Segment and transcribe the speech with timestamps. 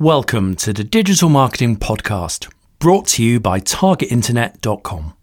[0.00, 5.14] Welcome to the Digital Marketing Podcast, brought to you by TargetInternet.com.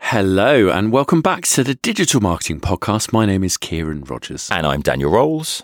[0.00, 3.12] Hello, and welcome back to the Digital Marketing Podcast.
[3.12, 4.50] My name is Ciaran Rogers.
[4.50, 5.62] And I'm Daniel Rowles.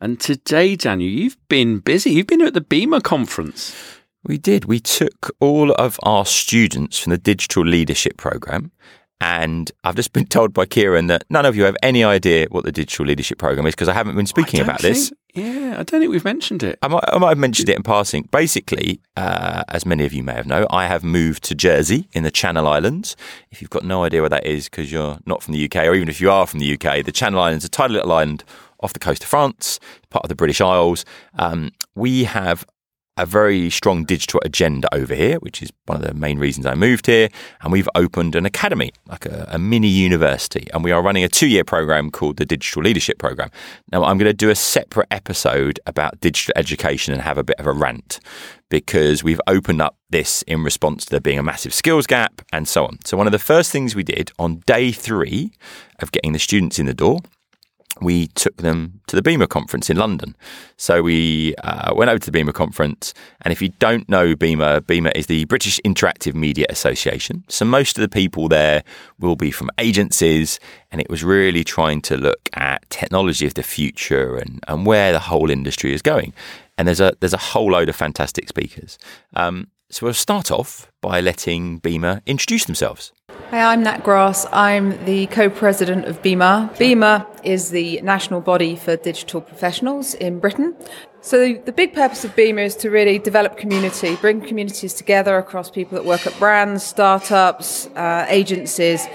[0.00, 2.10] And today, Daniel, you've been busy.
[2.10, 3.74] You've been at the BIMA conference.
[4.22, 4.66] We did.
[4.66, 8.70] We took all of our students from the Digital Leadership Program
[9.20, 12.64] and I've just been told by Ciaran that none of you have any idea what
[12.64, 15.12] the digital leadership program is because I haven't been speaking about think, this.
[15.34, 16.78] Yeah, I don't think we've mentioned it.
[16.82, 18.28] I might, I might have mentioned it in passing.
[18.30, 22.22] Basically, uh, as many of you may have known, I have moved to Jersey in
[22.22, 23.16] the Channel Islands.
[23.50, 25.94] If you've got no idea where that is because you're not from the UK, or
[25.94, 28.44] even if you are from the UK, the Channel Islands, are a tiny little island
[28.80, 29.80] off the coast of France,
[30.10, 31.04] part of the British Isles.
[31.34, 32.64] Um, we have
[33.18, 36.74] a very strong digital agenda over here, which is one of the main reasons I
[36.74, 37.28] moved here.
[37.60, 40.68] And we've opened an academy, like a, a mini university.
[40.72, 43.50] And we are running a two year program called the Digital Leadership Program.
[43.90, 47.58] Now, I'm going to do a separate episode about digital education and have a bit
[47.58, 48.20] of a rant
[48.70, 52.68] because we've opened up this in response to there being a massive skills gap and
[52.68, 52.98] so on.
[53.04, 55.50] So, one of the first things we did on day three
[55.98, 57.18] of getting the students in the door
[58.00, 60.36] we took them to the BIMA conference in London.
[60.76, 63.14] So we uh, went over to the BIMA conference.
[63.42, 67.44] And if you don't know BIMA, BIMA is the British Interactive Media Association.
[67.48, 68.84] So most of the people there
[69.18, 70.60] will be from agencies.
[70.92, 75.12] And it was really trying to look at technology of the future and, and where
[75.12, 76.32] the whole industry is going.
[76.76, 78.98] And there's a, there's a whole load of fantastic speakers.
[79.34, 83.12] Um, so we'll start off by letting BIMA introduce themselves.
[83.50, 84.44] Hi, I'm Nat Grass.
[84.52, 86.70] I'm the co president of BIMA.
[86.78, 90.76] BIMA is the national body for digital professionals in Britain.
[91.22, 95.70] So, the big purpose of BIMA is to really develop community, bring communities together across
[95.70, 99.08] people that work at brands, startups, uh, agencies,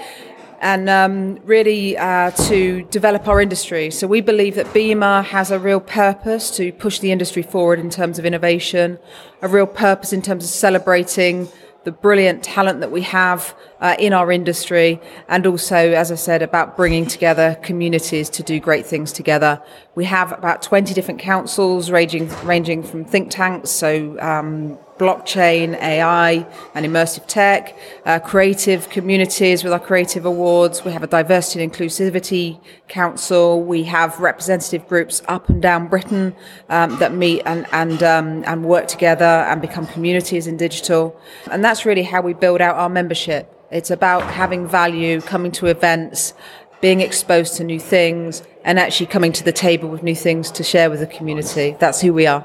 [0.60, 3.92] and um, really uh, to develop our industry.
[3.92, 7.88] So, we believe that BIMA has a real purpose to push the industry forward in
[7.88, 8.98] terms of innovation,
[9.42, 11.46] a real purpose in terms of celebrating
[11.84, 16.42] the brilliant talent that we have uh, in our industry, and also, as I said,
[16.42, 19.62] about bringing together communities to do great things together.
[19.94, 26.46] We have about 20 different councils ranging, ranging from think tanks, so um, blockchain, AI,
[26.74, 30.84] and immersive tech, uh, creative communities with our creative awards.
[30.84, 33.62] We have a diversity and inclusivity council.
[33.62, 36.34] We have representative groups up and down Britain
[36.68, 41.18] um, that meet and and um, and work together and become communities in digital.
[41.50, 43.50] And that's really how we build out our membership.
[43.70, 46.34] It's about having value, coming to events,
[46.80, 50.62] being exposed to new things, and actually coming to the table with new things to
[50.62, 51.76] share with the community.
[51.80, 52.44] That's who we are.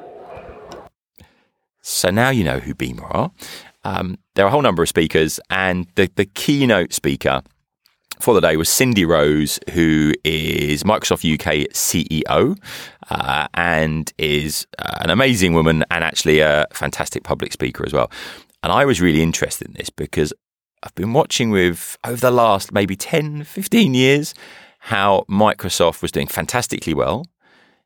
[1.90, 3.32] So now you know who BIMA are.
[3.84, 7.42] Um, there are a whole number of speakers, and the, the keynote speaker
[8.20, 12.58] for the day was Cindy Rose, who is Microsoft UK CEO
[13.10, 18.12] uh, and is uh, an amazing woman and actually a fantastic public speaker as well.
[18.62, 20.34] And I was really interested in this because
[20.84, 24.34] I've been watching with over the last maybe 10, 15 years
[24.80, 27.26] how Microsoft was doing fantastically well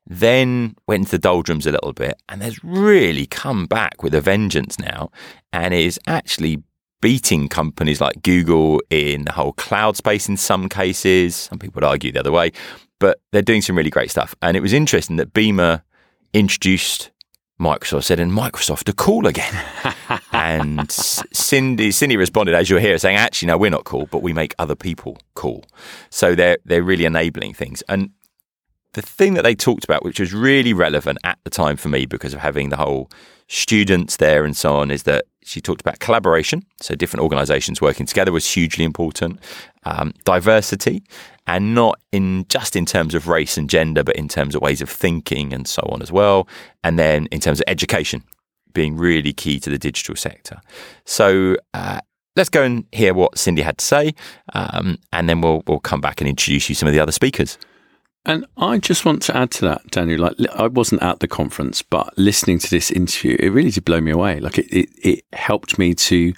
[0.06, 4.20] then went into the doldrums a little bit and has really come back with a
[4.20, 5.10] vengeance now
[5.52, 6.62] and is actually
[7.00, 11.36] beating companies like Google in the whole cloud space in some cases.
[11.36, 12.52] Some people would argue the other way,
[12.98, 14.34] but they're doing some really great stuff.
[14.42, 15.82] And it was interesting that BIMA
[16.32, 17.10] introduced
[17.60, 19.54] Microsoft, said, and Microsoft are cool again.
[20.32, 24.32] and Cindy, Cindy responded, as you're here, saying, actually, no, we're not cool, but we
[24.32, 25.64] make other people cool.
[26.10, 27.82] So they're, they're really enabling things.
[27.88, 28.10] And
[28.94, 32.06] the thing that they talked about, which was really relevant at the time for me
[32.06, 33.10] because of having the whole
[33.48, 36.64] students there and so on, is that she talked about collaboration.
[36.80, 39.40] So different organisations working together was hugely important.
[39.84, 41.02] Um, diversity,
[41.46, 44.80] and not in just in terms of race and gender, but in terms of ways
[44.80, 46.48] of thinking and so on as well.
[46.82, 48.22] And then in terms of education,
[48.72, 50.60] being really key to the digital sector.
[51.04, 51.56] So.
[51.74, 52.00] Uh,
[52.36, 54.12] let's go and hear what Cindy had to say,
[54.54, 57.58] um, and then we'll we'll come back and introduce you some of the other speakers.
[58.26, 60.20] And I just want to add to that, Daniel.
[60.20, 64.00] Like, I wasn't at the conference, but listening to this interview, it really did blow
[64.00, 64.40] me away.
[64.40, 66.32] Like, it, it, it helped me to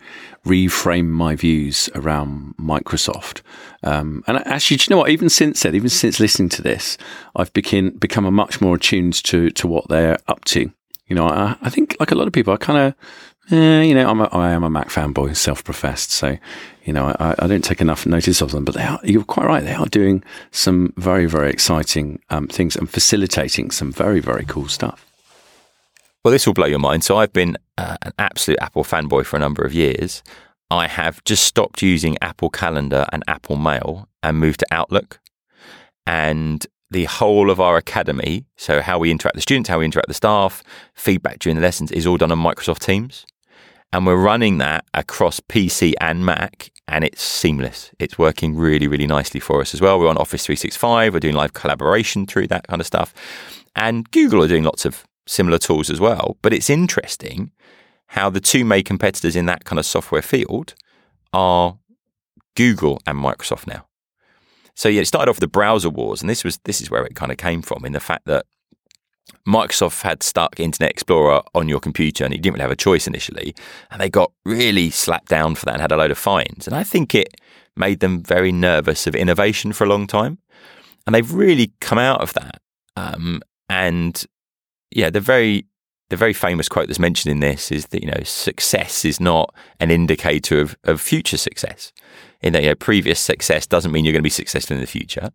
[0.45, 3.43] reframe my views around Microsoft.
[3.85, 5.11] Um, and actually, do you know what?
[5.11, 6.99] Even since then, even since listening to this,
[7.37, 10.73] I've become become a much more attuned to to what they're up to.
[11.07, 12.95] You know, I, I think like a lot of people, I kind of
[13.51, 16.11] eh, you know, I'm a, I am a Mac fanboy, self-professed.
[16.11, 16.37] So,
[16.85, 18.65] you know, I, I, don't take enough notice of them.
[18.65, 19.65] But they are, you're quite right.
[19.65, 24.69] They are doing some very, very exciting um, things and facilitating some very, very cool
[24.69, 25.07] stuff.
[26.25, 27.05] Well, this will blow your mind.
[27.05, 30.23] So I've been uh, an absolute Apple fanboy for a number of years.
[30.71, 35.21] I have just stopped using Apple Calendar and Apple Mail and moved to Outlook.
[36.05, 39.85] And the whole of our academy, so how we interact with the students, how we
[39.85, 40.63] interact with the staff,
[40.95, 43.27] feedback during the lessons, is all done on Microsoft Teams.
[43.97, 47.93] And we're running that across PC and Mac, and it's seamless.
[47.99, 49.99] It's working really, really nicely for us as well.
[49.99, 53.15] We're on Office 365, we're doing live collaboration through that kind of stuff.
[53.75, 56.37] And Google are doing lots of similar tools as well.
[56.43, 57.53] But it's interesting
[58.09, 60.75] how the two main competitors in that kind of software field
[61.33, 61.79] are
[62.55, 63.87] Google and Microsoft now.
[64.75, 67.15] So yeah, it started off the browser wars, and this was this is where it
[67.15, 68.45] kind of came from in the fact that
[69.47, 73.07] Microsoft had stuck Internet Explorer on your computer and you didn't really have a choice
[73.07, 73.55] initially.
[73.91, 76.67] And they got really slapped down for that and had a load of fines.
[76.67, 77.35] And I think it
[77.77, 80.39] made them very nervous of innovation for a long time.
[81.07, 82.61] And they've really come out of that.
[82.97, 84.25] Um, and
[84.91, 85.67] yeah, the very
[86.09, 89.53] the very famous quote that's mentioned in this is that you know success is not
[89.81, 91.93] an indicator of, of future success.
[92.43, 94.87] In that you know, previous success doesn't mean you're going to be successful in the
[94.87, 95.31] future.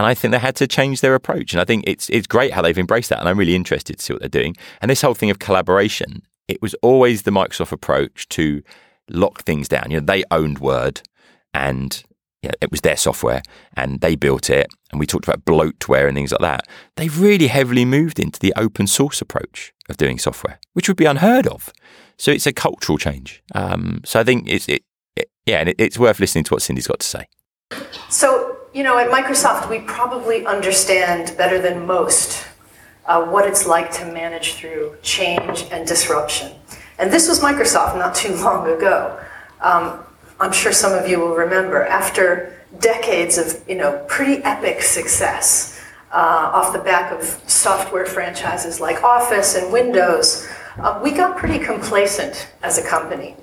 [0.00, 1.52] And I think they had to change their approach.
[1.52, 3.20] And I think it's it's great how they've embraced that.
[3.20, 4.56] And I'm really interested to see what they're doing.
[4.80, 8.62] And this whole thing of collaboration, it was always the Microsoft approach to
[9.10, 9.90] lock things down.
[9.90, 11.02] You know, they owned Word
[11.52, 12.02] and
[12.42, 13.42] yeah, it was their software
[13.76, 14.68] and they built it.
[14.90, 16.66] And we talked about bloatware and things like that.
[16.96, 21.04] They've really heavily moved into the open source approach of doing software, which would be
[21.04, 21.74] unheard of.
[22.16, 23.42] So it's a cultural change.
[23.54, 24.82] Um, so I think it's, it,
[25.14, 27.26] it yeah, and it, it's worth listening to what Cindy's got to say.
[28.08, 32.46] So, you know, at Microsoft, we probably understand better than most
[33.06, 36.52] uh, what it's like to manage through change and disruption.
[36.98, 39.18] And this was Microsoft not too long ago.
[39.60, 40.04] Um,
[40.38, 45.82] I'm sure some of you will remember, after decades of you know pretty epic success
[46.12, 51.58] uh, off the back of software franchises like Office and Windows, uh, we got pretty
[51.58, 53.34] complacent as a company,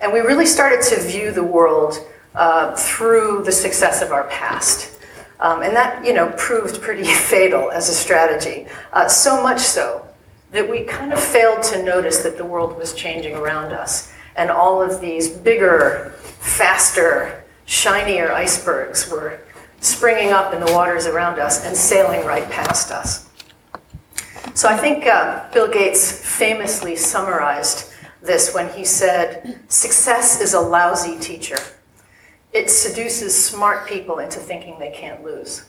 [0.00, 1.98] and we really started to view the world
[2.34, 4.98] uh, through the success of our past.
[5.40, 8.66] Um, and that, you know, proved pretty fatal as a strategy.
[8.92, 10.06] Uh, so much so
[10.52, 14.12] that we kind of failed to notice that the world was changing around us.
[14.36, 19.40] And all of these bigger, faster, shinier icebergs were
[19.80, 23.28] springing up in the waters around us and sailing right past us.
[24.54, 30.60] So I think uh, Bill Gates famously summarized this when he said, Success is a
[30.60, 31.56] lousy teacher.
[32.52, 35.64] It seduces smart people into thinking they can't lose.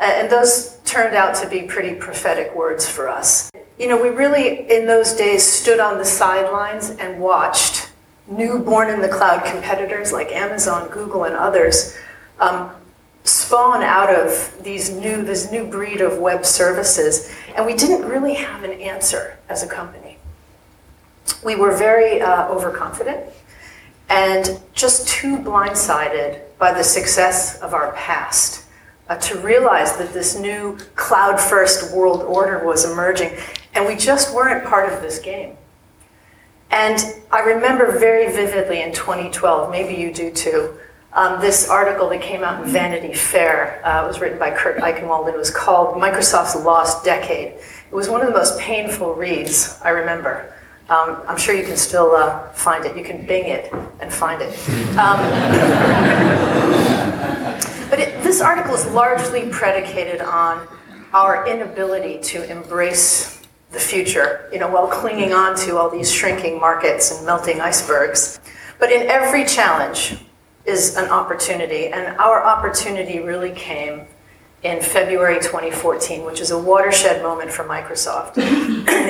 [0.00, 3.50] And those turned out to be pretty prophetic words for us.
[3.78, 7.90] You know, we really, in those days, stood on the sidelines and watched
[8.28, 11.96] new born in the cloud competitors like Amazon, Google, and others
[12.38, 12.70] um,
[13.24, 18.34] spawn out of these new this new breed of web services, and we didn't really
[18.34, 20.18] have an answer as a company.
[21.44, 23.20] We were very uh, overconfident
[24.08, 28.64] and just too blindsided by the success of our past.
[29.08, 33.32] Uh, to realize that this new cloud first world order was emerging,
[33.74, 35.56] and we just weren't part of this game.
[36.70, 36.98] And
[37.32, 40.78] I remember very vividly in 2012, maybe you do too,
[41.14, 43.80] um, this article that came out in Vanity Fair.
[43.84, 47.54] Uh, it was written by Kurt Eichenwald and it was called Microsoft's Lost Decade.
[47.54, 50.54] It was one of the most painful reads I remember.
[50.88, 52.96] Um, I'm sure you can still uh, find it.
[52.96, 53.70] You can Bing it
[54.00, 54.48] and find it.
[54.96, 55.18] Um,
[57.90, 60.66] but it, this article is largely predicated on
[61.12, 66.58] our inability to embrace the future, you know, while clinging on to all these shrinking
[66.58, 68.40] markets and melting icebergs.
[68.78, 70.16] But in every challenge
[70.64, 74.06] is an opportunity, and our opportunity really came
[74.62, 78.38] in February 2014, which is a watershed moment for Microsoft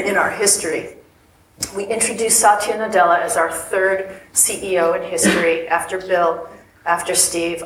[0.09, 0.98] in our history.
[1.77, 6.49] We introduced Satya Nadella as our third CEO in history after Bill,
[6.87, 7.63] after Steve.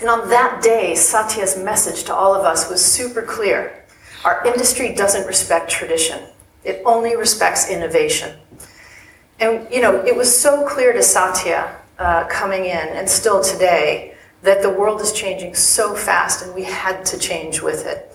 [0.00, 3.84] And on that day, Satya's message to all of us was super clear.
[4.24, 6.20] Our industry doesn't respect tradition.
[6.64, 8.36] It only respects innovation.
[9.38, 14.14] And, you know, it was so clear to Satya uh, coming in, and still today,
[14.42, 18.14] that the world is changing so fast and we had to change with it.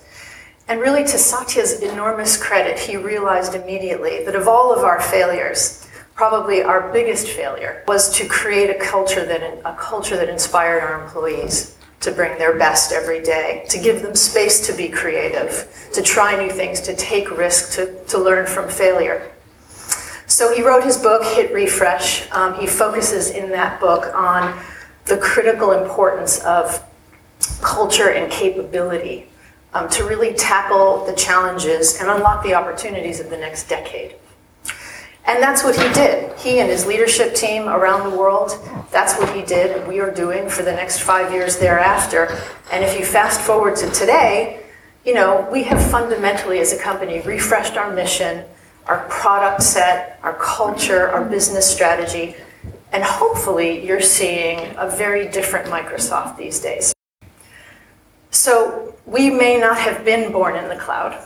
[0.70, 5.84] And really, to Satya's enormous credit, he realized immediately that of all of our failures,
[6.14, 11.02] probably our biggest failure was to create a culture that a culture that inspired our
[11.02, 16.02] employees to bring their best every day, to give them space to be creative, to
[16.02, 19.28] try new things, to take risks, to, to learn from failure.
[20.28, 22.30] So he wrote his book, Hit Refresh.
[22.30, 24.56] Um, he focuses in that book on
[25.06, 26.80] the critical importance of
[27.60, 29.29] culture and capability
[29.72, 34.16] um, to really tackle the challenges and unlock the opportunities of the next decade.
[35.26, 36.36] And that's what he did.
[36.38, 38.52] He and his leadership team around the world,
[38.90, 42.36] that's what he did, and we are doing for the next five years thereafter.
[42.72, 44.64] And if you fast forward to today,
[45.04, 48.44] you know, we have fundamentally as a company refreshed our mission,
[48.86, 52.34] our product set, our culture, our business strategy,
[52.92, 56.92] and hopefully you're seeing a very different Microsoft these days.
[58.30, 61.18] So we may not have been born in the cloud,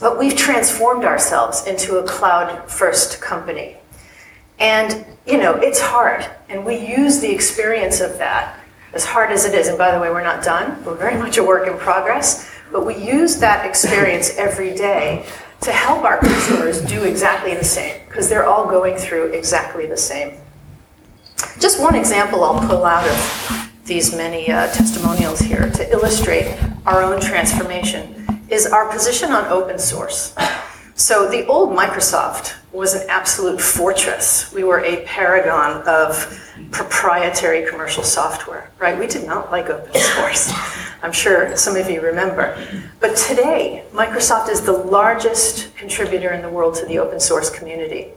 [0.00, 3.76] but we've transformed ourselves into a cloud first company.
[4.58, 6.24] And, you know, it's hard.
[6.48, 8.60] And we use the experience of that,
[8.92, 9.68] as hard as it is.
[9.68, 12.50] And by the way, we're not done, we're very much a work in progress.
[12.70, 15.26] But we use that experience every day
[15.60, 19.96] to help our customers do exactly the same, because they're all going through exactly the
[19.96, 20.38] same.
[21.58, 27.02] Just one example I'll pull out of these many uh, testimonials here to illustrate our
[27.02, 30.34] own transformation is our position on open source.
[30.94, 34.52] So the old Microsoft was an absolute fortress.
[34.54, 38.98] We were a paragon of proprietary commercial software, right?
[38.98, 40.52] We did not like open source.
[41.02, 42.56] I'm sure some of you remember.
[43.00, 48.12] But today, Microsoft is the largest contributor in the world to the open source community.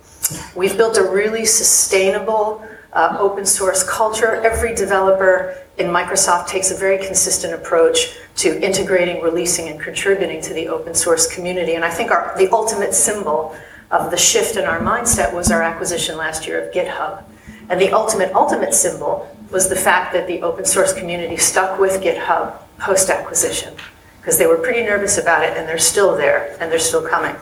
[0.55, 4.35] We've built a really sustainable uh, open source culture.
[4.35, 10.53] Every developer in Microsoft takes a very consistent approach to integrating, releasing, and contributing to
[10.53, 11.75] the open source community.
[11.75, 13.55] And I think our, the ultimate symbol
[13.91, 17.23] of the shift in our mindset was our acquisition last year of GitHub.
[17.69, 22.01] And the ultimate, ultimate symbol was the fact that the open source community stuck with
[22.01, 23.73] GitHub post acquisition
[24.19, 27.35] because they were pretty nervous about it and they're still there and they're still coming.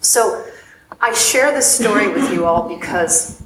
[0.00, 0.44] So
[1.00, 3.42] I share this story with you all because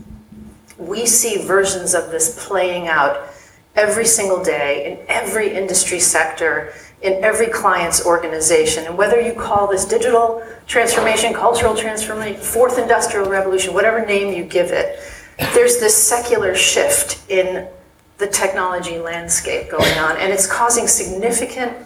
[0.86, 3.28] we see versions of this playing out
[3.74, 8.84] every single day in every industry sector, in every client's organization.
[8.84, 14.44] And whether you call this digital transformation, cultural transformation, fourth industrial revolution, whatever name you
[14.44, 15.00] give it,
[15.54, 17.66] there's this secular shift in
[18.18, 21.76] the technology landscape going on, and it's causing significant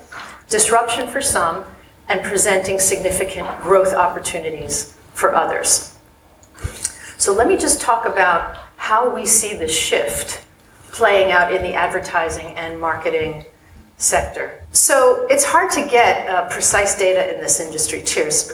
[0.49, 1.65] disruption for some
[2.09, 5.97] and presenting significant growth opportunities for others.
[7.17, 10.47] So let me just talk about how we see the shift
[10.93, 13.45] playing out in the advertising and marketing
[13.97, 14.65] sector.
[14.71, 18.01] So it's hard to get uh, precise data in this industry.
[18.05, 18.53] Cheers.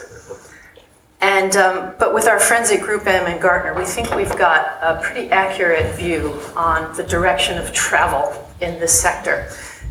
[1.21, 4.79] And, um, but with our friends at Group M and Gartner, we think we've got
[4.81, 9.47] a pretty accurate view on the direction of travel in this sector.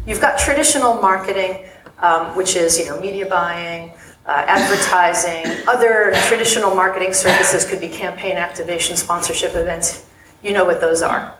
[0.08, 1.66] You've got traditional marketing,
[1.98, 3.92] um, which is you know media buying,
[4.26, 10.06] uh, advertising, other traditional marketing services could be campaign activation, sponsorship events.
[10.42, 11.34] You know what those are.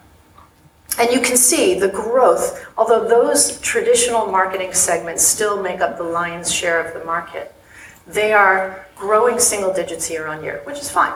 [0.99, 6.05] And you can see the growth, although those traditional marketing segments still make up the
[6.05, 7.55] lion's share of the market,
[8.07, 11.13] they are growing single digits year on year, which is fine.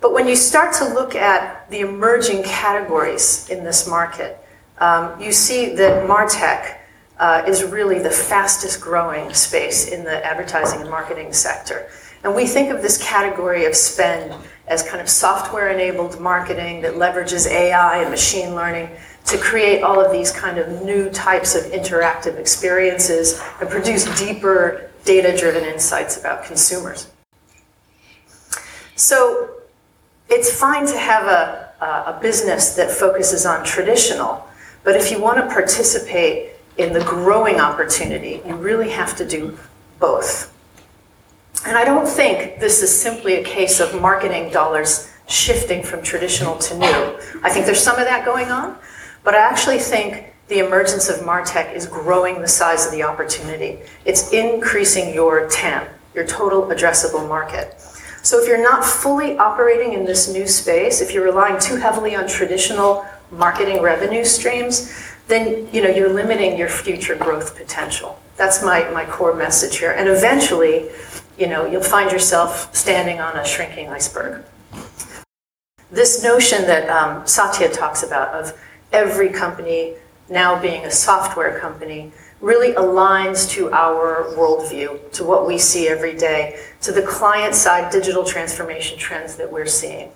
[0.00, 4.38] But when you start to look at the emerging categories in this market,
[4.78, 6.76] um, you see that MarTech
[7.18, 11.88] uh, is really the fastest growing space in the advertising and marketing sector.
[12.22, 14.34] And we think of this category of spend
[14.68, 18.90] as kind of software enabled marketing that leverages AI and machine learning
[19.24, 24.90] to create all of these kind of new types of interactive experiences and produce deeper
[25.04, 27.08] data driven insights about consumers.
[28.96, 29.50] So
[30.28, 31.72] it's fine to have a,
[32.16, 34.46] a business that focuses on traditional,
[34.84, 39.58] but if you want to participate in the growing opportunity, you really have to do
[39.98, 40.54] both.
[41.66, 46.56] And I don't think this is simply a case of marketing dollars shifting from traditional
[46.58, 47.18] to new.
[47.42, 48.78] I think there's some of that going on,
[49.24, 53.78] but I actually think the emergence of MarTech is growing the size of the opportunity.
[54.06, 57.78] It's increasing your TAM, your total addressable market.
[58.22, 62.16] So if you're not fully operating in this new space, if you're relying too heavily
[62.16, 64.92] on traditional marketing revenue streams,
[65.28, 68.18] then you know you're limiting your future growth potential.
[68.36, 69.92] That's my, my core message here.
[69.92, 70.88] And eventually,
[71.38, 74.44] you know, you'll find yourself standing on a shrinking iceberg.
[75.90, 78.58] This notion that um, Satya talks about of
[78.92, 79.94] every company
[80.28, 86.16] now being a software company really aligns to our worldview, to what we see every
[86.16, 90.10] day, to the client side digital transformation trends that we're seeing.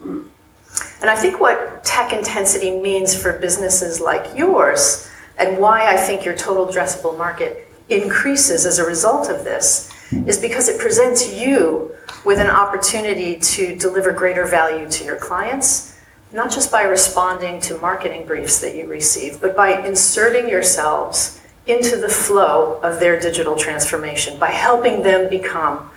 [0.00, 6.24] And I think what tech intensity means for businesses like yours, and why I think
[6.24, 11.94] your total addressable market increases as a result of this, is because it presents you
[12.24, 15.98] with an opportunity to deliver greater value to your clients,
[16.32, 21.96] not just by responding to marketing briefs that you receive, but by inserting yourselves into
[21.96, 25.90] the flow of their digital transformation, by helping them become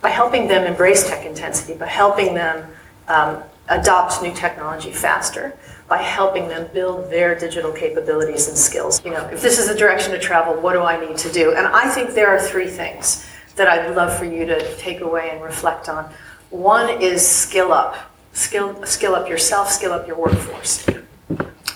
[0.00, 2.66] by helping them embrace tech intensity, by helping them
[3.06, 5.56] um, adopt new technology faster,
[5.88, 9.02] by helping them build their digital capabilities and skills.
[9.04, 11.54] You know, if this is the direction to travel, what do I need to do?
[11.54, 13.24] And I think there are three things
[13.56, 16.12] that I'd love for you to take away and reflect on.
[16.50, 17.96] One is skill up.
[18.32, 20.86] Skill, skill up yourself, skill up your workforce.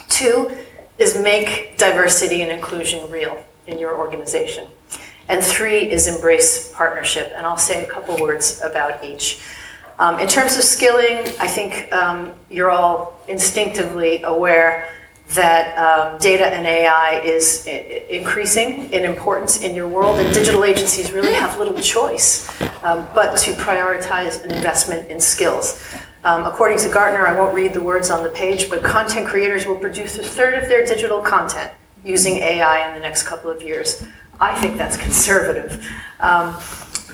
[0.09, 0.50] Two
[0.99, 4.66] is make diversity and inclusion real in your organization.
[5.28, 7.33] And three is embrace partnership.
[7.37, 9.40] And I'll say a couple words about each.
[9.99, 14.88] Um, in terms of skilling, I think um, you're all instinctively aware
[15.30, 20.64] that um, data and AI is I- increasing in importance in your world, and digital
[20.64, 22.49] agencies really have little choice
[22.83, 25.83] um, but to prioritize an investment in skills.
[26.25, 29.66] Um, according to Gartner, I won't read the words on the page, but content creators
[29.66, 31.73] will produce a third of their digital content
[32.04, 34.04] using AI in the next couple of years.
[34.40, 35.85] I think that's conservative.
[36.21, 36.56] Um,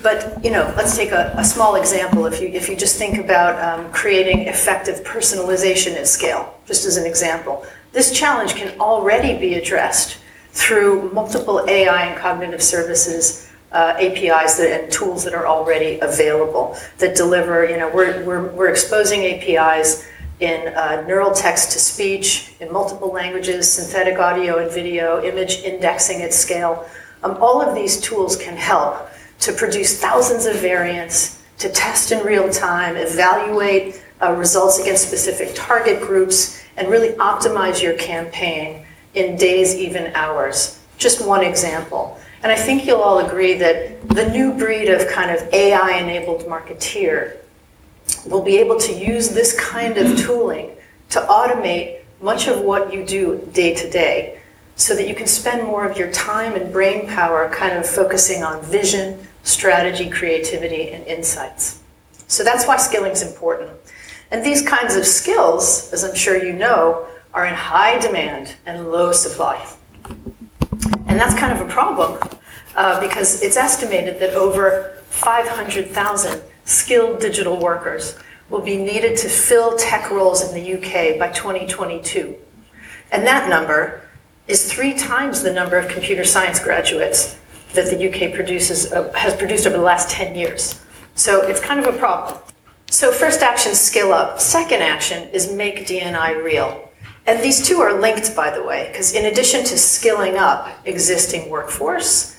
[0.01, 2.25] but you know, let's take a, a, small example.
[2.25, 6.97] If you if you just think about um, creating effective personalization at scale, just as
[6.97, 10.17] an example, this challenge can already be addressed
[10.51, 16.77] through multiple AI and cognitive services uh, APIs that, and tools that are already available
[16.97, 17.65] that deliver.
[17.65, 20.05] You know, we're we're, we're exposing APIs
[20.39, 26.21] in uh, neural text to speech in multiple languages, synthetic audio and video, image indexing
[26.21, 26.87] at scale.
[27.23, 29.09] Um, all of these tools can help
[29.39, 35.51] to produce thousands of variants, to test in real time, evaluate uh, results against specific
[35.53, 40.79] target groups, and really optimize your campaign in days, even hours.
[40.97, 42.17] Just one example.
[42.41, 46.41] And I think you'll all agree that the new breed of kind of AI enabled
[46.41, 47.37] marketeer
[48.25, 50.71] will be able to use this kind of tooling
[51.09, 54.39] to automate much of what you do day to day
[54.75, 58.43] so that you can spend more of your time and brain power kind of focusing
[58.43, 61.81] on vision, strategy, creativity, and insights.
[62.27, 63.71] So that's why skilling is important.
[64.33, 68.91] And these kinds of skills, as I'm sure you know, are in high demand and
[68.91, 69.63] low supply.
[71.05, 72.19] And that's kind of a problem
[72.75, 78.17] uh, because it's estimated that over 500,000 skilled digital workers
[78.49, 82.35] will be needed to fill tech roles in the UK by 2022.
[83.11, 84.09] And that number
[84.47, 87.37] is three times the number of computer science graduates
[87.75, 90.81] that the UK produces, uh, has produced over the last 10 years.
[91.13, 92.39] So it's kind of a problem.
[92.93, 94.39] So first action, skill up.
[94.39, 96.91] Second action is make DNI real.
[97.25, 101.49] And these two are linked, by the way, because in addition to skilling up existing
[101.49, 102.37] workforce,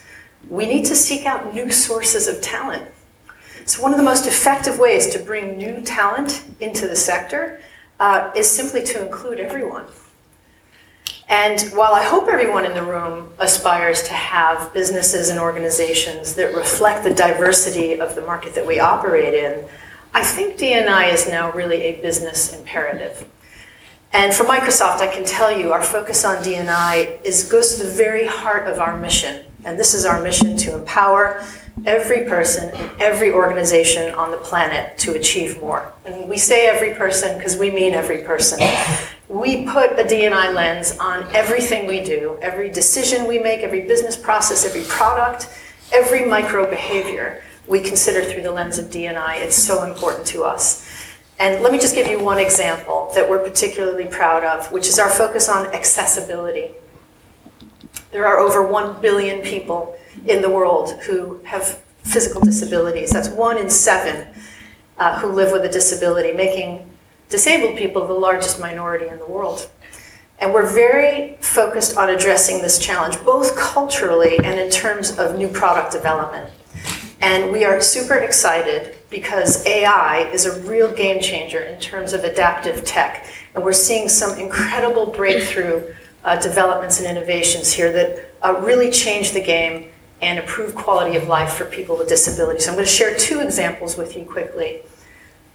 [0.48, 2.88] we need to seek out new sources of talent.
[3.64, 7.60] So one of the most effective ways to bring new talent into the sector
[7.98, 9.86] uh, is simply to include everyone.
[11.28, 16.54] And while I hope everyone in the room aspires to have businesses and organizations that
[16.54, 19.64] reflect the diversity of the market that we operate in,
[20.16, 23.28] I think DNI is now really a business imperative.
[24.12, 27.90] And for Microsoft, I can tell you our focus on DNI is goes to the
[27.90, 29.44] very heart of our mission.
[29.64, 31.44] And this is our mission to empower
[31.84, 35.92] every person in every organization on the planet to achieve more.
[36.04, 38.60] And we say every person because we mean every person.
[39.28, 44.16] We put a DNI lens on everything we do, every decision we make, every business
[44.16, 45.48] process, every product,
[45.92, 49.40] every micro behavior we consider through the lens of DNI.
[49.40, 50.86] It's so important to us.
[51.38, 54.98] And let me just give you one example that we're particularly proud of, which is
[54.98, 56.70] our focus on accessibility.
[58.12, 59.96] There are over 1 billion people
[60.26, 63.10] in the world who have physical disabilities.
[63.10, 64.28] That's one in seven
[64.98, 66.88] uh, who live with a disability, making
[67.28, 69.68] disabled people the largest minority in the world.
[70.38, 75.48] And we're very focused on addressing this challenge, both culturally and in terms of new
[75.48, 76.50] product development.
[77.24, 82.22] And we are super excited because AI is a real game changer in terms of
[82.22, 83.26] adaptive tech.
[83.54, 89.32] And we're seeing some incredible breakthrough uh, developments and innovations here that uh, really change
[89.32, 89.88] the game
[90.20, 92.66] and improve quality of life for people with disabilities.
[92.66, 94.82] So I'm going to share two examples with you quickly.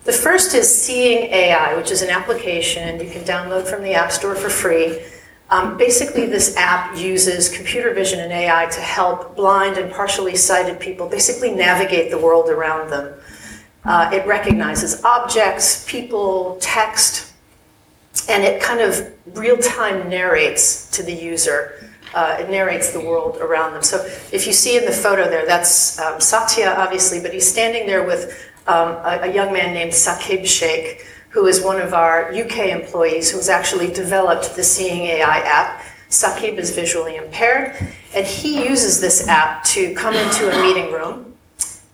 [0.05, 4.11] The first is Seeing AI, which is an application you can download from the App
[4.11, 5.03] Store for free.
[5.51, 10.79] Um, basically, this app uses computer vision and AI to help blind and partially sighted
[10.79, 13.13] people basically navigate the world around them.
[13.83, 17.33] Uh, it recognizes objects, people, text,
[18.27, 21.89] and it kind of real time narrates to the user.
[22.13, 23.83] Uh, it narrates the world around them.
[23.83, 23.97] So
[24.31, 28.05] if you see in the photo there, that's um, Satya, obviously, but he's standing there
[28.05, 32.69] with um, a, a, young man named Saqib Shaikh, who is one of our UK
[32.69, 35.83] employees who has actually developed the Seeing AI app.
[36.09, 37.75] Saqib is visually impaired,
[38.15, 41.25] and he uses this app to come into a meeting room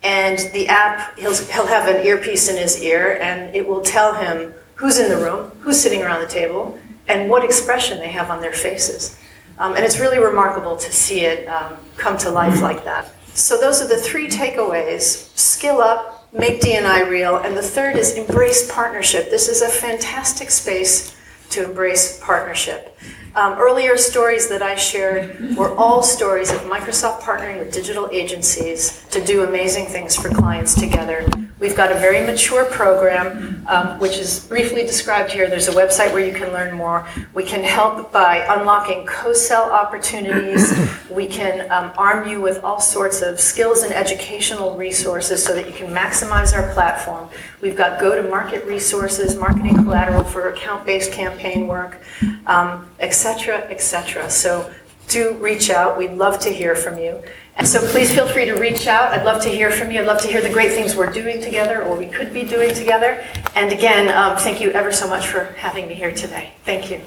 [0.04, 4.14] And the app, he'll, he'll have an earpiece in his ear, and it will tell
[4.14, 8.30] him who's in the room, who's sitting around the table, and what expression they have
[8.30, 9.18] on their faces.
[9.58, 13.12] Um, and it's really remarkable to see it um, come to life like that.
[13.34, 18.16] So those are the three takeaways: skill up, make DNI real, and the third is
[18.16, 19.30] embrace partnership.
[19.30, 21.16] This is a fantastic space
[21.52, 22.98] to embrace partnership.
[23.36, 29.06] Um, earlier stories that I shared were all stories of Microsoft partnering with digital agencies
[29.12, 31.28] to do amazing things for clients together.
[31.60, 35.50] We've got a very mature program, um, which is briefly described here.
[35.50, 37.08] There's a website where you can learn more.
[37.34, 40.74] We can help by unlocking co sell opportunities.
[41.10, 45.66] We can um, arm you with all sorts of skills and educational resources so that
[45.66, 47.30] you can maximize our platform.
[47.66, 52.00] We've got go to market resources, marketing collateral for account based campaign work,
[52.46, 54.30] um, etc., etc.
[54.30, 54.72] So
[55.08, 55.98] do reach out.
[55.98, 57.24] We'd love to hear from you.
[57.56, 59.14] And so please feel free to reach out.
[59.14, 60.00] I'd love to hear from you.
[60.00, 62.72] I'd love to hear the great things we're doing together or we could be doing
[62.76, 63.26] together.
[63.56, 66.54] And again, um, thank you ever so much for having me here today.
[66.66, 67.02] Thank you.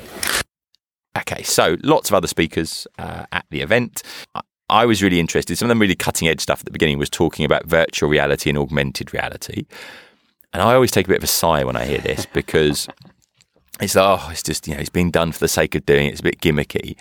[1.17, 4.03] Okay, so lots of other speakers uh, at the event.
[4.69, 5.57] I was really interested.
[5.57, 8.51] Some of them really cutting edge stuff at the beginning was talking about virtual reality
[8.51, 9.65] and augmented reality.
[10.59, 12.89] And I always take a bit of a sigh when I hear this because
[13.81, 16.09] it's like, oh, it's just, you know, it's being done for the sake of doing
[16.09, 16.11] it.
[16.11, 16.97] It's a bit gimmicky.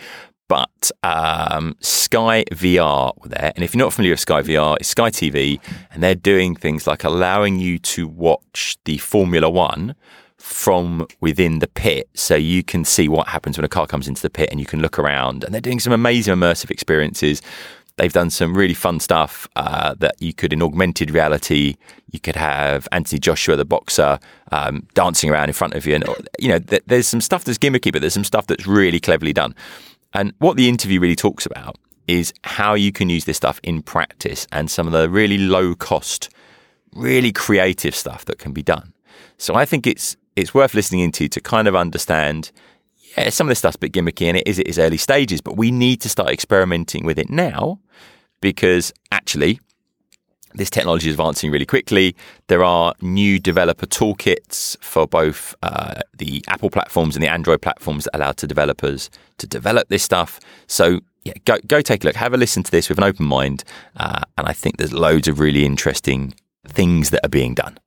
[0.48, 3.52] But um, Sky VR were there.
[3.56, 5.60] And if you're not familiar with Sky VR, it's Sky TV.
[5.92, 9.96] And they're doing things like allowing you to watch the Formula One
[10.38, 14.22] from within the pit so you can see what happens when a car comes into
[14.22, 15.44] the pit and you can look around.
[15.44, 17.42] And they're doing some amazing immersive experiences.
[17.98, 21.76] They've done some really fun stuff uh, that you could, in augmented reality,
[22.12, 24.20] you could have Anthony Joshua, the boxer,
[24.52, 25.96] um, dancing around in front of you.
[25.96, 26.06] And,
[26.40, 29.34] you know, th- there's some stuff that's gimmicky, but there's some stuff that's really cleverly
[29.34, 29.56] done.
[30.14, 33.82] And what the interview really talks about is how you can use this stuff in
[33.82, 36.30] practice and some of the really low cost,
[36.94, 38.94] really creative stuff that can be done.
[39.38, 42.52] So I think it's it's worth listening into to kind of understand
[43.16, 45.42] yeah, some of this stuff's a bit gimmicky and it is at its early stages,
[45.42, 47.80] but we need to start experimenting with it now
[48.42, 49.60] because actually
[50.54, 52.16] this technology is advancing really quickly.
[52.48, 58.06] There are new developer toolkits for both uh, the Apple platforms and the Android platforms
[58.06, 60.40] that allow to developers to develop this stuff.
[60.66, 63.26] So yeah, go go take a look, have a listen to this with an open
[63.26, 63.64] mind,
[63.98, 66.34] uh, and I think there's loads of really interesting
[66.66, 67.78] things that are being done.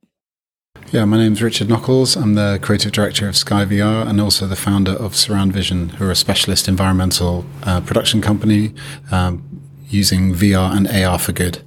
[0.91, 2.21] Yeah, my name's Richard Nockles.
[2.21, 6.05] I'm the creative director of Sky VR and also the founder of Surround Vision, who
[6.05, 8.73] are a specialist environmental uh, production company
[9.09, 11.61] um, using VR and AR for good.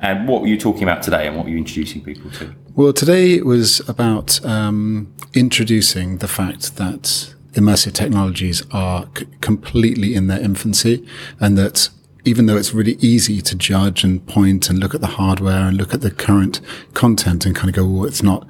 [0.00, 2.54] And what were you talking about today and what were you introducing people to?
[2.76, 10.14] Well, today it was about um, introducing the fact that immersive technologies are c- completely
[10.14, 11.04] in their infancy
[11.40, 11.88] and that
[12.24, 15.76] even though it's really easy to judge and point and look at the hardware and
[15.76, 16.60] look at the current
[16.94, 18.46] content and kind of go, oh, it's not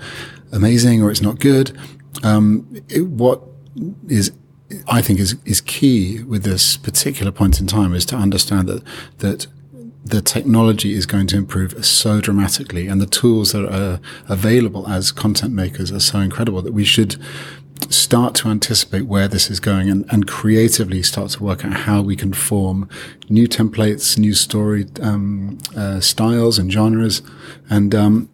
[0.53, 1.77] amazing or it's not good.
[2.23, 3.43] Um, it, what
[4.09, 4.33] is
[4.89, 8.83] I think is is key with this particular point in time is to understand that
[9.19, 9.47] that
[10.05, 15.13] the technology is going to improve so dramatically and the tools that are available as
[15.13, 17.17] content makers are so incredible that we should
[17.89, 22.03] start to anticipate where this is going and, and creatively start to work out how
[22.03, 22.89] we can form
[23.29, 27.23] new templates, new story um, uh, styles and genres.
[27.69, 28.31] And um,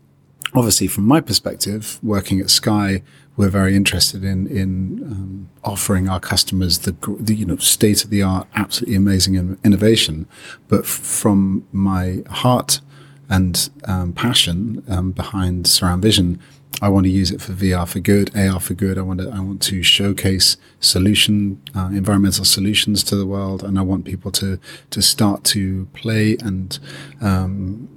[0.55, 3.03] obviously, from my perspective, working at Sky,
[3.37, 8.11] we're very interested in in um, offering our customers the, the you know state of
[8.11, 10.27] the art, absolutely amazing innovation.
[10.69, 12.81] But f- from my heart
[13.29, 16.41] and um, passion um, behind Surround Vision
[16.83, 18.99] I want to use it for VR for good, AR for good.
[18.99, 23.79] I want to I want to showcase solution uh, environmental solutions to the world, and
[23.79, 24.59] I want people to
[24.91, 26.79] to start to play and
[27.21, 27.89] um,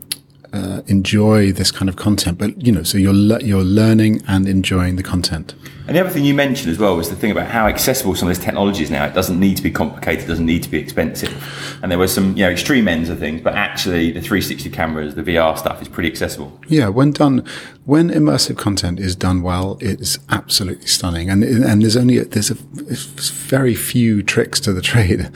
[0.53, 2.37] uh, enjoy this kind of content.
[2.37, 5.55] But you know, so you're le- you're learning and enjoying the content.
[5.87, 8.29] And the other thing you mentioned as well was the thing about how accessible some
[8.29, 9.05] of this technology is now.
[9.05, 11.33] It doesn't need to be complicated, it doesn't need to be expensive.
[11.81, 15.15] And there were some, you know, extreme ends of things, but actually the 360 cameras,
[15.15, 16.59] the VR stuff is pretty accessible.
[16.67, 17.43] Yeah, when done,
[17.85, 21.29] when immersive content is done well, it's absolutely stunning.
[21.31, 25.31] And and there's only there's a very few tricks to the trade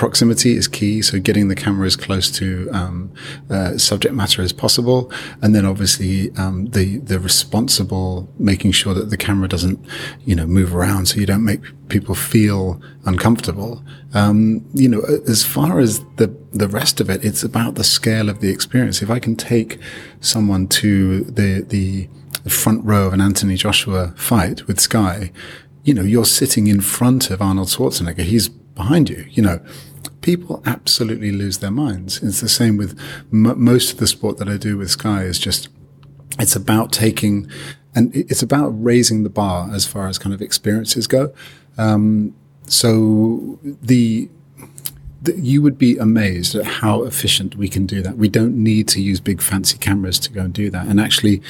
[0.00, 1.02] proximity is key.
[1.02, 3.12] So getting the camera as close to um,
[3.50, 9.10] uh, subject matter as possible, and then obviously um, the the responsible making sure that
[9.10, 9.78] the camera doesn't
[10.24, 13.84] you know move around, so you don't make people feel uncomfortable.
[14.14, 18.30] Um, you know, as far as the the rest of it, it's about the scale
[18.30, 19.02] of the experience.
[19.02, 19.78] If I can take
[20.20, 22.08] someone to the the
[22.48, 25.30] front row of an Anthony Joshua fight with Sky,
[25.84, 28.24] you know, you're sitting in front of Arnold Schwarzenegger.
[28.24, 29.26] He's behind you.
[29.30, 29.60] You know,
[30.20, 32.22] people absolutely lose their minds.
[32.22, 32.98] It's the same with
[33.32, 35.68] m- most of the sport that I do with Sky is just,
[36.38, 37.50] it's about taking,
[37.94, 41.32] and it's about raising the bar as far as kind of experiences go.
[41.78, 42.34] Um,
[42.66, 44.28] so the,
[45.22, 48.16] the, you would be amazed at how efficient we can do that.
[48.16, 50.86] We don't need to use big fancy cameras to go and do that.
[50.86, 51.42] And actually,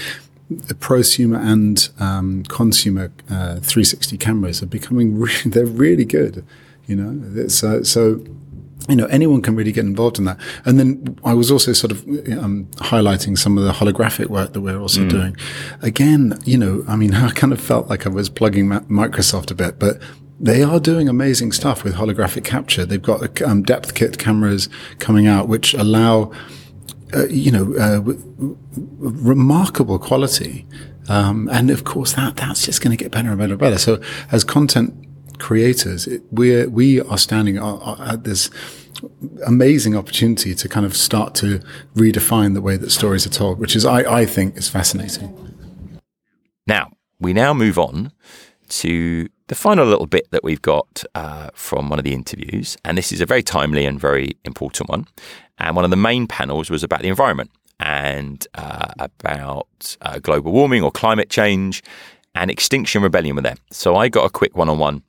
[0.48, 6.44] the prosumer and um, consumer uh, 360 cameras are becoming they're really good.
[6.86, 7.48] You know, uh,
[7.84, 8.24] so
[8.88, 10.38] you know anyone can really get involved in that.
[10.64, 12.02] And then I was also sort of
[12.38, 15.10] um, highlighting some of the holographic work that we're also mm.
[15.10, 15.36] doing.
[15.82, 19.54] Again, you know, I mean, I kind of felt like I was plugging Microsoft a
[19.54, 20.00] bit, but
[20.38, 22.86] they are doing amazing stuff with holographic capture.
[22.86, 26.32] They've got um, depth kit cameras coming out, which allow
[27.14, 28.00] uh, you know, uh,
[28.98, 30.66] remarkable quality.
[31.08, 33.78] Um, and of course, that that's just going to get better and better and better.
[33.78, 34.94] So, as content
[35.40, 38.50] creators, it, we we are standing at this
[39.46, 41.60] amazing opportunity to kind of start to
[41.94, 45.28] redefine the way that stories are told, which is I, I think is fascinating.
[46.66, 48.12] Now we now move on
[48.68, 52.96] to the final little bit that we've got uh, from one of the interviews, and
[52.96, 55.06] this is a very timely and very important one.
[55.58, 57.50] And one of the main panels was about the environment
[57.80, 61.82] and uh, about uh, global warming or climate change
[62.34, 63.56] and Extinction Rebellion were there.
[63.70, 65.02] So I got a quick one on one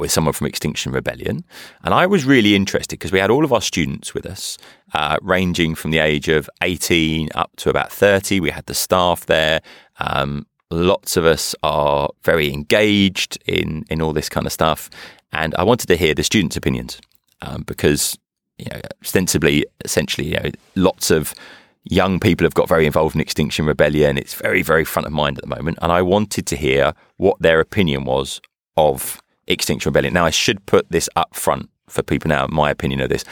[0.00, 1.44] with someone from Extinction Rebellion.
[1.82, 4.58] And I was really interested because we had all of our students with us,
[4.94, 8.40] uh, ranging from the age of 18 up to about 30.
[8.40, 9.60] We had the staff there.
[9.98, 14.90] Um, lots of us are very engaged in, in all this kind of stuff.
[15.32, 17.00] And I wanted to hear the students' opinions
[17.42, 18.16] um, because
[18.58, 21.34] you know, ostensibly, essentially, you know, lots of
[21.84, 24.16] young people have got very involved in Extinction Rebellion.
[24.16, 25.78] It's very, very front of mind at the moment.
[25.82, 28.40] And I wanted to hear what their opinion was
[28.76, 30.14] of Extinction Rebellion.
[30.14, 33.24] Now, I should put this up front for people now, my opinion of this.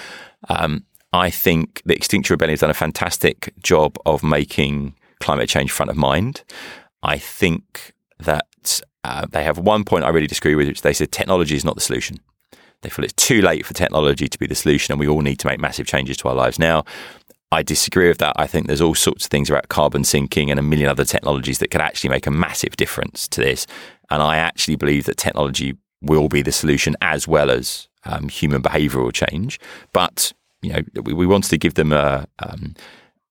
[0.49, 5.71] Um, I think the Extinction Rebellion has done a fantastic job of making climate change
[5.71, 6.43] front of mind.
[7.03, 11.13] I think that uh, they have one point I really disagree with, which they said
[11.13, 12.19] technology is not the solution.
[12.83, 15.39] They feel it's too late for technology to be the solution and we all need
[15.41, 16.85] to make massive changes to our lives now.
[17.53, 18.33] I disagree with that.
[18.37, 21.59] I think there's all sorts of things about carbon sinking and a million other technologies
[21.59, 23.67] that could actually make a massive difference to this.
[24.11, 28.63] And I actually believe that technology will be the solution as well as um, human
[28.63, 29.61] behavioural change.
[29.93, 32.75] But you know, we, we wanted to give them a um,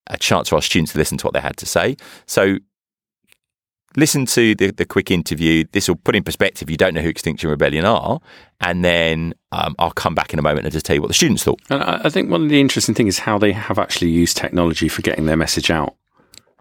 [0.07, 1.95] a chance for our students to listen to what they had to say.
[2.25, 2.57] So
[3.95, 5.65] listen to the, the quick interview.
[5.71, 8.19] This will put in perspective, you don't know who Extinction Rebellion are.
[8.60, 11.13] And then um, I'll come back in a moment and just tell you what the
[11.13, 11.62] students thought.
[11.69, 14.88] And I think one of the interesting things is how they have actually used technology
[14.88, 15.95] for getting their message out.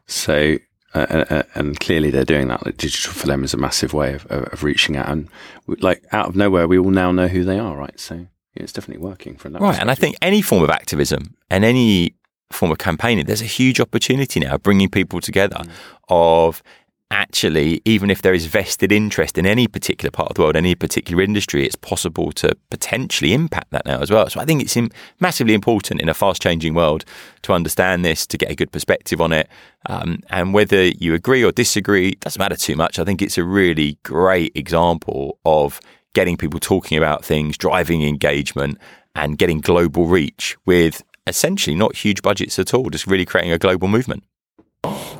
[0.07, 0.59] So,
[0.95, 2.65] uh, uh, and clearly they're doing that.
[2.65, 5.09] Like digital for them is a massive way of, of reaching out.
[5.09, 5.29] And
[5.67, 7.99] like out of nowhere, we all now know who they are, right?
[7.99, 9.63] So yeah, it's definitely working from that.
[9.63, 9.79] Right.
[9.79, 12.15] And I think any form of activism and any
[12.51, 15.71] form of campaigning, there's a huge opportunity now bringing people together mm.
[16.09, 16.63] of
[17.11, 20.75] actually, even if there is vested interest in any particular part of the world, any
[20.75, 24.29] particular industry, it's possible to potentially impact that now as well.
[24.31, 24.77] So I think it's
[25.19, 27.05] massively important in a fast changing world
[27.43, 29.49] to understand this, to get a good perspective on it.
[29.87, 32.99] Um, and whether you agree or disagree, doesn't matter too much.
[32.99, 35.81] I think it's a really great example of
[36.15, 38.79] getting people talking about things, driving engagement,
[39.15, 43.59] and getting global reach with essentially not huge budgets at all, just really creating a
[43.59, 44.23] global movement.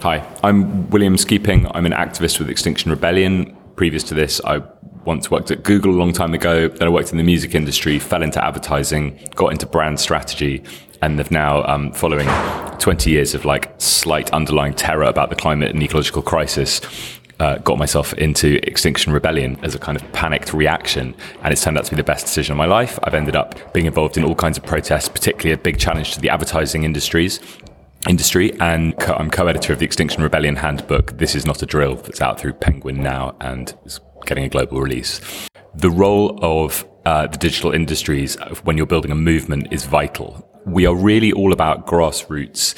[0.03, 1.71] Hi, I'm William Skeaping.
[1.75, 3.55] I'm an activist with Extinction Rebellion.
[3.77, 4.63] Previous to this, I
[5.05, 6.69] once worked at Google a long time ago.
[6.69, 10.65] Then I worked in the music industry, fell into advertising, got into brand strategy,
[11.03, 12.27] and have now, um, following
[12.79, 16.81] 20 years of like slight underlying terror about the climate and ecological crisis,
[17.39, 21.77] uh, got myself into Extinction Rebellion as a kind of panicked reaction, and it's turned
[21.77, 22.99] out to be the best decision of my life.
[23.05, 26.21] I've ended up being involved in all kinds of protests, particularly a big challenge to
[26.23, 27.39] the advertising industries
[28.09, 31.19] industry, and co- I'm co-editor of the Extinction Rebellion Handbook.
[31.19, 34.81] This is not a drill that's out through Penguin now and is getting a global
[34.81, 35.21] release.
[35.75, 40.47] The role of uh, the digital industries when you're building a movement is vital.
[40.67, 42.75] We are really all about grassroots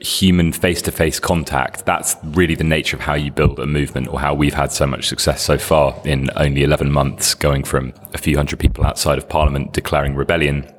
[0.00, 4.34] human face-to-face contact that's really the nature of how you build a movement or how
[4.34, 8.36] we've had so much success so far in only 11 months going from a few
[8.36, 10.70] hundred people outside of parliament declaring rebellion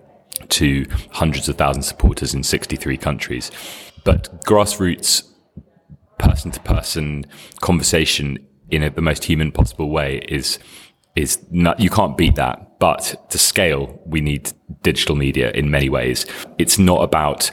[0.49, 3.49] to hundreds of thousands of supporters in 63 countries
[4.08, 5.30] but grassroots,
[6.17, 7.26] person to person
[7.60, 8.39] conversation
[8.70, 10.60] in a, the most human possible way is
[11.17, 12.80] is not, you can't beat that.
[12.80, 16.26] But to scale, we need digital media in many ways.
[16.58, 17.52] It's not about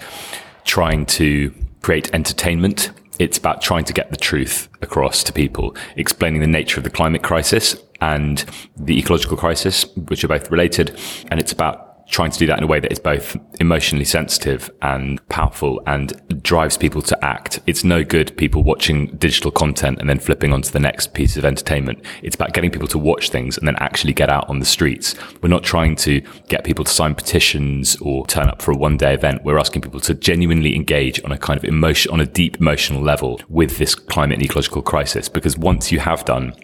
[0.64, 2.92] trying to create entertainment.
[3.18, 6.90] It's about trying to get the truth across to people, explaining the nature of the
[6.90, 8.44] climate crisis and
[8.76, 10.96] the ecological crisis, which are both related.
[11.32, 14.70] And it's about trying to do that in a way that is both emotionally sensitive
[14.82, 17.60] and powerful and drives people to act.
[17.66, 21.44] It's no good people watching digital content and then flipping onto the next piece of
[21.44, 22.04] entertainment.
[22.22, 25.14] It's about getting people to watch things and then actually get out on the streets.
[25.42, 28.96] We're not trying to get people to sign petitions or turn up for a one
[28.96, 29.44] day event.
[29.44, 33.02] We're asking people to genuinely engage on a kind of emotion, on a deep emotional
[33.02, 35.28] level with this climate and ecological crisis.
[35.28, 36.54] Because once you have done,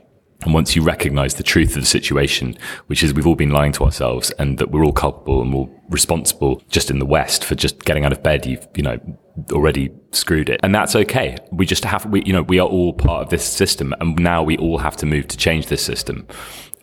[0.42, 3.72] and once you recognize the truth of the situation, which is we've all been lying
[3.72, 7.54] to ourselves and that we're all culpable and we're responsible just in the West for
[7.54, 8.98] just getting out of bed, you've, you know,
[9.52, 10.58] already screwed it.
[10.62, 11.36] And that's okay.
[11.52, 14.42] We just have, we, you know, we are all part of this system and now
[14.42, 16.26] we all have to move to change this system.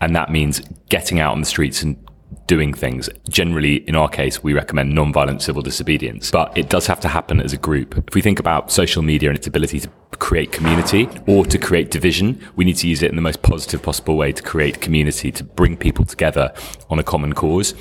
[0.01, 1.97] And that means getting out on the streets and
[2.45, 3.09] doing things.
[3.29, 7.41] Generally, in our case, we recommend non-violent civil disobedience, but it does have to happen
[7.41, 7.97] as a group.
[8.07, 11.91] If we think about social media and its ability to create community or to create
[11.91, 15.31] division, we need to use it in the most positive possible way to create community,
[15.31, 16.53] to bring people together
[16.89, 17.73] on a common cause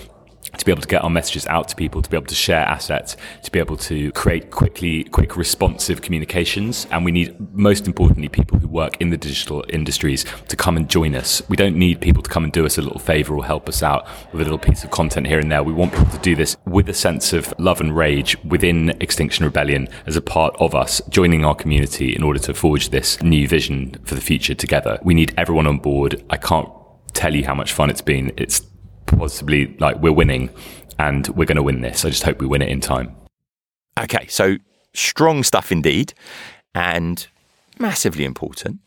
[0.58, 2.64] to be able to get our messages out to people, to be able to share
[2.64, 6.86] assets, to be able to create quickly, quick responsive communications.
[6.90, 10.88] And we need, most importantly, people who work in the digital industries to come and
[10.88, 11.42] join us.
[11.48, 13.82] We don't need people to come and do us a little favor or help us
[13.82, 15.62] out with a little piece of content here and there.
[15.62, 19.44] We want people to do this with a sense of love and rage within Extinction
[19.44, 23.46] Rebellion as a part of us, joining our community in order to forge this new
[23.48, 24.98] vision for the future together.
[25.02, 26.24] We need everyone on board.
[26.30, 26.68] I can't
[27.12, 28.32] tell you how much fun it's been.
[28.36, 28.60] It's
[29.06, 30.50] possibly like we're winning
[30.98, 32.04] and we're going to win this.
[32.04, 33.14] I just hope we win it in time.
[33.98, 34.56] Okay, so
[34.94, 36.14] strong stuff indeed,
[36.74, 37.26] and
[37.78, 38.80] massively important.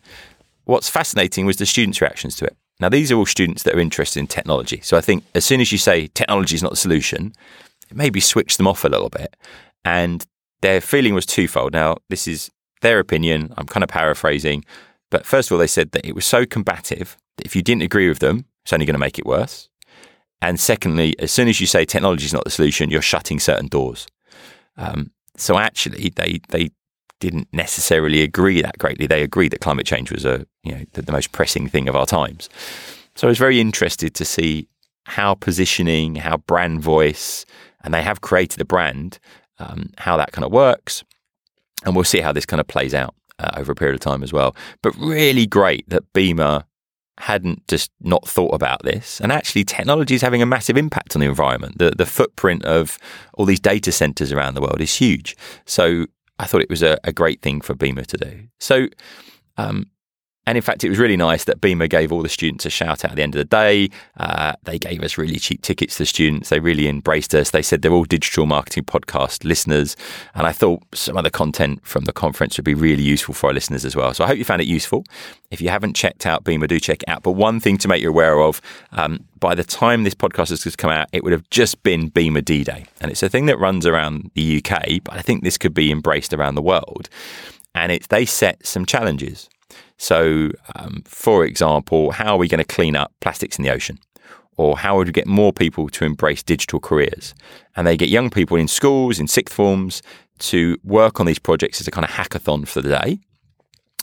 [0.65, 2.55] What's fascinating was the students' reactions to it.
[2.79, 4.79] Now, these are all students that are interested in technology.
[4.83, 7.33] So I think as soon as you say technology is not the solution,
[7.89, 9.35] it maybe switch them off a little bit.
[9.83, 10.25] And
[10.61, 11.73] their feeling was twofold.
[11.73, 12.51] Now, this is
[12.81, 13.53] their opinion.
[13.57, 14.63] I'm kind of paraphrasing.
[15.09, 17.81] But first of all, they said that it was so combative that if you didn't
[17.81, 19.68] agree with them, it's only going to make it worse.
[20.41, 23.67] And secondly, as soon as you say technology is not the solution, you're shutting certain
[23.67, 24.07] doors.
[24.77, 26.69] Um, so actually, they they
[27.19, 29.07] didn't necessarily agree that greatly.
[29.07, 31.95] They agreed that climate change was a you know the, the most pressing thing of
[31.95, 32.49] our times.
[33.15, 34.67] So I was very interested to see
[35.05, 37.45] how positioning, how brand voice,
[37.83, 39.19] and they have created a brand,
[39.57, 41.03] um, how that kind of works,
[41.83, 44.23] and we'll see how this kind of plays out uh, over a period of time
[44.23, 44.55] as well.
[44.81, 46.63] But really great that BIMA
[47.19, 49.19] hadn't just not thought about this.
[49.19, 51.77] And actually, technology is having a massive impact on the environment.
[51.77, 52.97] The, the footprint of
[53.33, 55.35] all these data centers around the world is huge.
[55.65, 56.05] So
[56.39, 58.43] I thought it was a, a great thing for BIMA to do.
[58.59, 58.87] So
[59.57, 59.87] um,
[60.49, 63.05] and in fact, it was really nice that BIMA gave all the students a shout
[63.05, 63.87] out at the end of the day.
[64.17, 66.49] Uh, they gave us really cheap tickets to students.
[66.49, 67.51] They really embraced us.
[67.51, 69.95] They said they're all digital marketing podcast listeners.
[70.33, 73.47] And I thought some of the content from the conference would be really useful for
[73.47, 74.11] our listeners as well.
[74.15, 75.03] So I hope you found it useful.
[75.51, 77.21] If you haven't checked out BIMA, do check it out.
[77.21, 78.59] But one thing to make you aware of
[78.91, 82.43] um, by the time this podcast has come out, it would have just been BIMA
[82.43, 82.85] D Day.
[83.01, 85.91] And it's a thing that runs around the UK, but I think this could be
[85.91, 87.07] embraced around the world.
[87.75, 89.47] And it's, they set some challenges.
[89.97, 93.99] So, um, for example, how are we going to clean up plastics in the ocean?
[94.57, 97.33] Or how would we get more people to embrace digital careers?
[97.75, 100.01] And they get young people in schools, in sixth forms,
[100.39, 103.19] to work on these projects as a kind of hackathon for the day.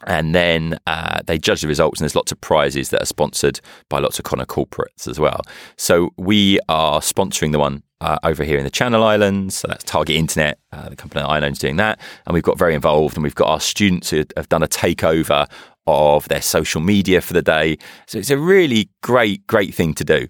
[0.05, 3.61] And then uh, they judge the results, and there's lots of prizes that are sponsored
[3.89, 5.41] by lots of of corporates as well.
[5.77, 9.57] So we are sponsoring the one uh, over here in the Channel Islands.
[9.57, 11.99] So that's Target Internet, uh, the company that I know is doing that.
[12.27, 15.49] And we've got very involved, and we've got our students who have done a takeover
[15.87, 17.79] of their social media for the day.
[18.07, 20.29] So it's a really great, great thing to do.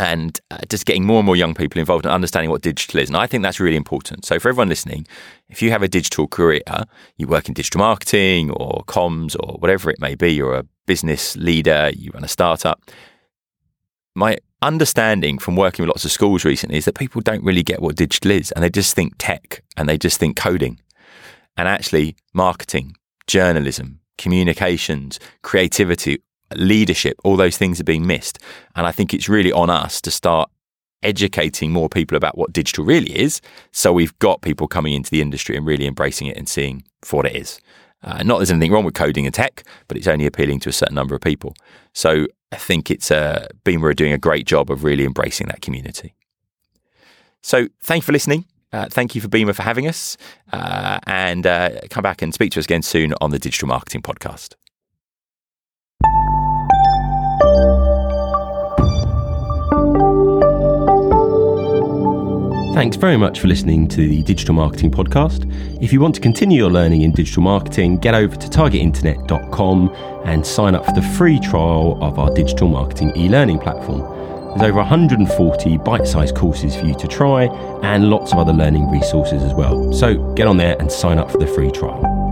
[0.00, 3.10] And uh, just getting more and more young people involved and understanding what digital is.
[3.10, 4.24] And I think that's really important.
[4.24, 5.06] So, for everyone listening,
[5.50, 6.62] if you have a digital career,
[7.18, 11.36] you work in digital marketing or comms or whatever it may be, you're a business
[11.36, 12.80] leader, you run a startup.
[14.14, 17.82] My understanding from working with lots of schools recently is that people don't really get
[17.82, 20.80] what digital is and they just think tech and they just think coding.
[21.58, 26.22] And actually, marketing, journalism, communications, creativity,
[26.56, 28.38] leadership, all those things are being missed.
[28.76, 30.50] And I think it's really on us to start
[31.02, 33.40] educating more people about what digital really is.
[33.72, 37.18] So we've got people coming into the industry and really embracing it and seeing for
[37.18, 37.60] what it is.
[38.02, 40.72] Uh, not there's anything wrong with coding and tech, but it's only appealing to a
[40.72, 41.54] certain number of people.
[41.92, 45.60] So I think it's uh, BIMA are doing a great job of really embracing that
[45.60, 46.14] community.
[47.42, 48.46] So thank you for listening.
[48.72, 50.16] Uh, thank you for BIMA for having us,
[50.52, 54.00] uh, and uh, come back and speak to us again soon on the Digital Marketing
[54.00, 54.54] Podcast.
[62.72, 65.44] Thanks very much for listening to the Digital Marketing Podcast.
[65.82, 69.92] If you want to continue your learning in digital marketing, get over to targetinternet.com
[70.24, 74.02] and sign up for the free trial of our digital marketing e learning platform.
[74.50, 77.46] There's over 140 bite sized courses for you to try
[77.82, 79.92] and lots of other learning resources as well.
[79.92, 82.29] So get on there and sign up for the free trial.